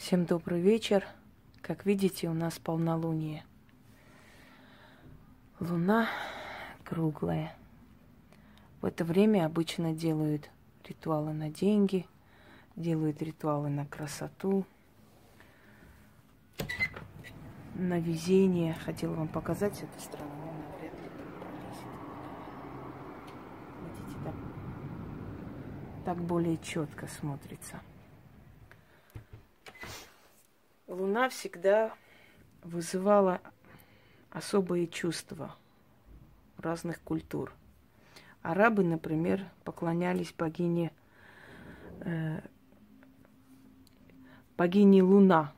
[0.00, 1.04] Всем добрый вечер.
[1.60, 3.44] Как видите, у нас полнолуние.
[5.60, 6.08] Луна
[6.86, 7.54] круглая.
[8.80, 10.48] В это время обычно делают
[10.88, 12.06] ритуалы на деньги,
[12.76, 14.64] делают ритуалы на красоту,
[17.74, 18.72] на везение.
[18.72, 20.30] Хотела вам показать с этой стороны,
[26.06, 27.82] так более четко смотрится.
[30.90, 31.94] Луна всегда
[32.64, 33.40] вызывала
[34.30, 35.54] особые чувства
[36.58, 37.52] разных культур.
[38.42, 40.90] Арабы, например, поклонялись богине,
[42.00, 42.40] э,
[44.56, 45.52] богине Луна.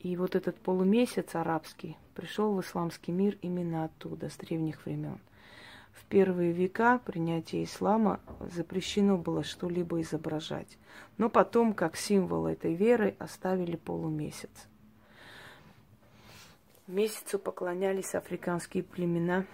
[0.00, 5.20] И вот этот полумесяц арабский пришел в исламский мир именно оттуда, с древних времен.
[5.94, 10.76] В первые века принятия ислама запрещено было что-либо изображать.
[11.16, 14.50] Но потом, как символ этой веры, оставили полумесяц.
[16.86, 19.46] Месяцу поклонялись африканские племена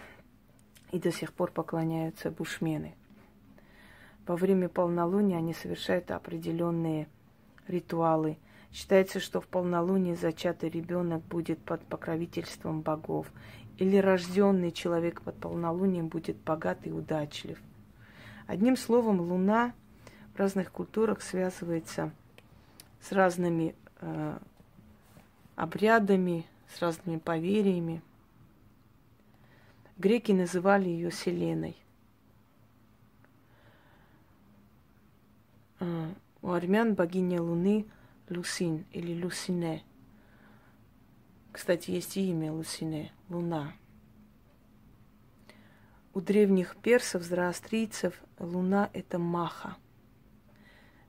[0.90, 2.94] и до сих пор поклоняются бушмены.
[4.26, 7.08] Во время полнолуния они совершают определенные
[7.68, 8.38] ритуалы.
[8.72, 13.30] Считается, что в полнолуние зачатый ребенок будет под покровительством богов,
[13.80, 17.58] или рожденный человек под полнолунием будет богат и удачлив.
[18.46, 19.72] Одним словом, Луна
[20.34, 22.12] в разных культурах связывается
[23.00, 24.38] с разными э,
[25.56, 28.02] обрядами, с разными поверьями.
[29.96, 31.76] Греки называли ее Селеной.
[35.78, 37.86] Э, у армян богиня Луны
[38.28, 39.82] Люсин или Люсине–
[41.52, 43.72] кстати, есть и имя Лусине, Луна.
[46.12, 49.76] У древних персов, зороастрийцев, Луна– это Маха.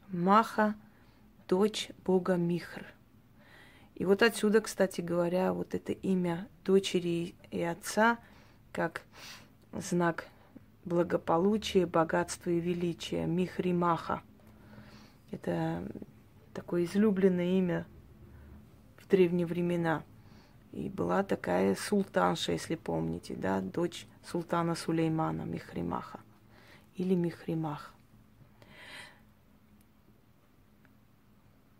[0.09, 0.75] Маха–
[1.47, 2.85] дочь бога Михр.
[3.95, 8.19] И вот отсюда, кстати говоря, вот это имя дочери и отца
[8.71, 9.01] как
[9.73, 10.27] знак
[10.85, 13.25] благополучия, богатства и величия.
[13.25, 14.21] Михри Маха.
[15.31, 15.83] Это
[16.53, 17.87] такое излюбленное имя
[18.97, 20.03] в древние времена–
[20.71, 26.19] и была такая султанша, если помните, да, дочь султана Сулеймана Михримаха
[26.95, 27.93] или Михримах.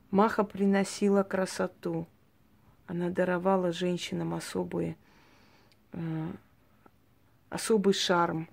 [0.09, 2.05] Маха приносила красоту.
[2.85, 4.97] Она даровала женщинам особые,
[5.93, 6.27] э,
[7.49, 8.49] особый шарм.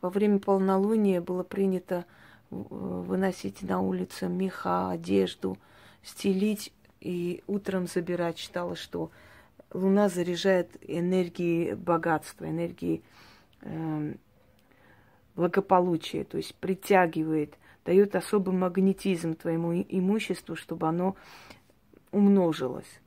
[0.00, 2.06] Во время полнолуния было принято
[2.50, 5.58] э, выносить на улицу меха, одежду,
[6.02, 8.38] стелить и утром забирать.
[8.38, 9.10] Считала, что
[9.72, 13.02] Луна заряжает энергией богатства, энергией
[13.62, 14.14] э,
[15.34, 17.54] благополучия, то есть притягивает,
[17.84, 21.16] дает особый магнетизм твоему имуществу, чтобы оно
[22.10, 23.00] умножилось.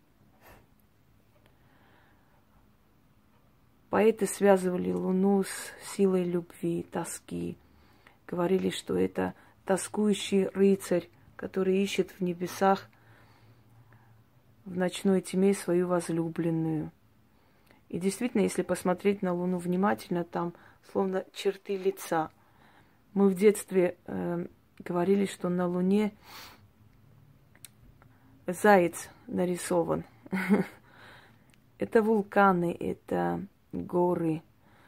[3.90, 7.58] Поэты связывали Луну с силой любви, тоски.
[8.28, 11.08] Говорили, что это тоскующий рыцарь,
[11.38, 12.90] который ищет в небесах
[14.66, 16.92] в ночной тьме свою возлюбленную.
[17.90, 20.54] И действительно, если посмотреть на Луну внимательно, там
[20.92, 22.30] словно черты лица.
[23.14, 24.48] Мы в детстве э,
[24.80, 26.14] говорили, что на Луне
[28.48, 30.04] заяц нарисован.
[31.78, 34.42] Это вулканы, это горы.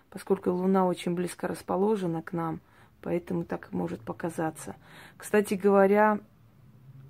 [0.09, 2.62] Поскольку Луна очень близко расположена к нам,
[3.02, 4.78] поэтому так может показаться.
[5.18, 6.20] Кстати говоря,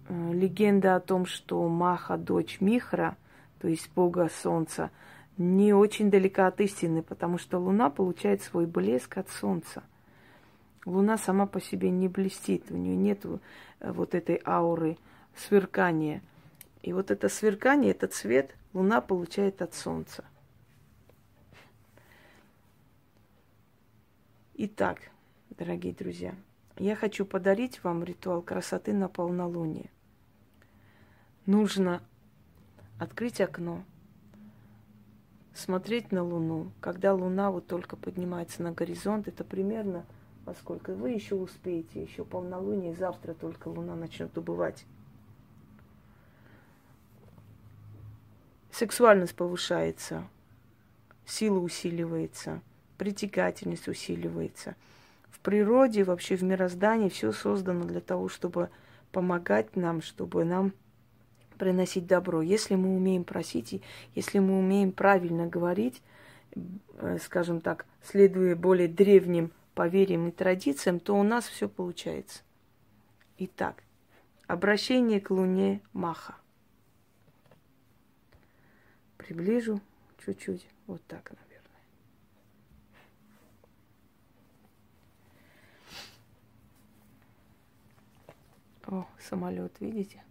[0.10, 3.18] легенда о том, что Маха, дочь Михра,
[3.60, 4.92] то есть бога солнца,
[5.38, 9.84] не очень далека от истины, потому что Луна получает свой блеск от солнца.
[10.86, 14.98] Луна сама по себе не блестит, у нее нет э, вот этой ауры
[15.36, 16.22] сверкания.
[16.82, 20.24] И вот это сверкание, этот цвет Луна получает от Солнца.
[24.54, 25.00] Итак,
[25.50, 26.34] дорогие друзья,
[26.78, 29.90] я хочу подарить вам ритуал красоты на полнолуние
[31.48, 32.04] нужно
[33.00, 33.84] открыть окно,
[35.56, 36.72] смотреть на Луну.
[36.80, 40.06] Когда Луна вот только поднимается на горизонт, это примерно
[40.46, 40.94] во сколько?
[40.94, 44.86] Вы еще успеете, еще полнолуние, завтра только Луна начнет убывать.
[48.72, 50.28] Сексуальность повышается,
[51.26, 52.62] сила усиливается,
[53.00, 54.76] притягательность усиливается.
[55.32, 58.70] В природе, вообще в мироздании все создано для того, чтобы
[59.12, 60.74] помогать нам, чтобы нам
[61.58, 62.42] приносить добро.
[62.42, 63.82] Если мы умеем просить, и
[64.16, 66.02] если мы умеем правильно говорить,
[66.56, 72.42] э, скажем так, следуя более древним поверьям и традициям, то у нас все получается.
[73.38, 73.84] Итак,
[74.48, 76.38] Обращение к Луне Маха.
[79.18, 79.82] Приближу
[80.24, 80.66] чуть-чуть.
[80.88, 81.82] Вот так, наверное.
[88.86, 90.24] О, самолет, видите?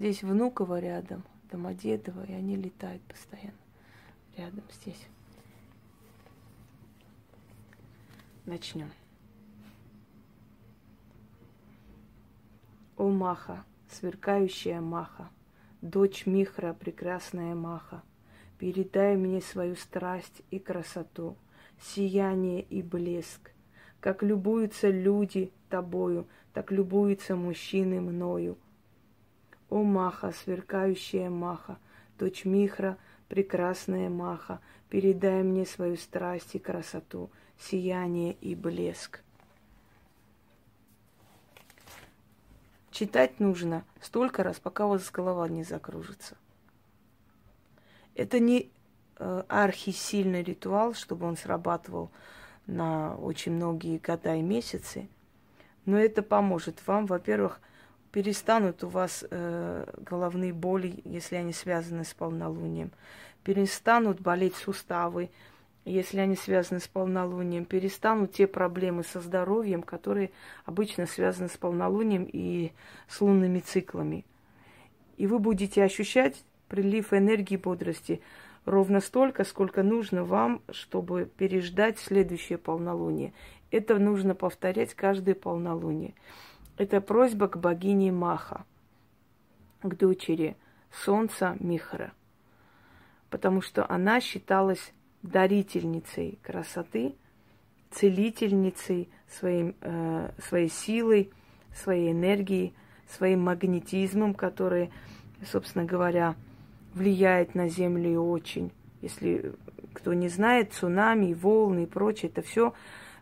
[0.00, 3.52] Здесь Внуково рядом, Домодедово, и они летают постоянно
[4.34, 5.06] рядом здесь.
[8.46, 8.90] Начнем.
[12.96, 15.28] О Маха, сверкающая Маха,
[15.82, 18.02] дочь Михра, прекрасная Маха,
[18.56, 21.36] передай мне свою страсть и красоту,
[21.78, 23.50] сияние и блеск.
[24.00, 28.56] Как любуются люди тобою, так любуются мужчины мною.
[29.70, 31.78] О Маха, сверкающая Маха,
[32.18, 39.22] дочь Михра, прекрасная Маха, передай мне свою страсть и красоту, сияние и блеск.
[42.90, 46.36] Читать нужно столько раз, пока у вас голова не закружится.
[48.16, 48.70] Это не
[49.16, 52.10] э, архисильный ритуал, чтобы он срабатывал
[52.66, 55.08] на очень многие года и месяцы,
[55.86, 57.60] но это поможет вам, во-первых,
[58.12, 62.90] перестанут у вас э, головные боли, если они связаны с полнолунием,
[63.44, 65.30] перестанут болеть суставы,
[65.84, 70.30] если они связаны с полнолунием, перестанут те проблемы со здоровьем, которые
[70.64, 72.72] обычно связаны с полнолунием и
[73.08, 74.24] с лунными циклами.
[75.16, 78.22] И вы будете ощущать прилив энергии бодрости
[78.64, 83.32] ровно столько, сколько нужно вам, чтобы переждать следующее полнолуние.
[83.70, 86.14] Это нужно повторять каждое полнолуние.
[86.80, 88.64] Это просьба к богине Маха,
[89.82, 90.56] к дочери
[90.90, 92.14] солнца Михара,
[93.28, 97.14] потому что она считалась дарительницей красоты,
[97.90, 101.30] целительницей своим, э, своей силой,
[101.74, 102.72] своей энергией,
[103.06, 104.90] своим магнетизмом, который,
[105.44, 106.34] собственно говоря,
[106.94, 108.72] влияет на Землю очень.
[109.02, 109.52] Если
[109.92, 112.72] кто не знает, цунами, волны и прочее, это все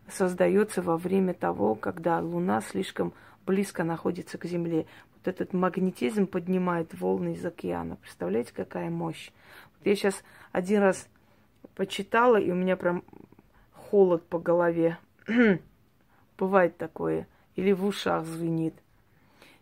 [0.09, 3.13] создается во время того, когда Луна слишком
[3.49, 4.85] близко находится к Земле.
[5.15, 7.97] Вот этот магнетизм поднимает волны из океана.
[7.97, 9.31] Представляете, какая мощь?
[9.79, 10.23] Вот я сейчас
[10.53, 11.09] один раз
[11.75, 13.03] почитала, и у меня прям
[13.73, 14.99] холод по голове.
[16.39, 17.27] Бывает такое.
[17.57, 18.75] Или в ушах звенит.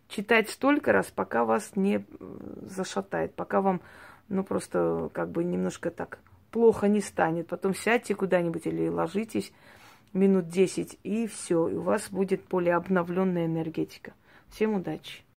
[0.09, 2.05] Читать столько раз, пока вас не
[2.63, 3.79] зашатает, пока вам,
[4.27, 6.19] ну, просто как бы немножко так
[6.51, 7.47] плохо не станет.
[7.47, 9.53] Потом сядьте куда-нибудь или ложитесь
[10.13, 14.13] минут 10, и все, и у вас будет более обновленная энергетика.
[14.49, 15.23] Всем удачи!